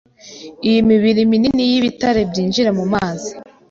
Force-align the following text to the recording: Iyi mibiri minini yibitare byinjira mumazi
Iyi 0.67 0.79
mibiri 0.89 1.21
minini 1.31 1.63
yibitare 1.71 2.21
byinjira 2.29 2.69
mumazi 2.77 3.31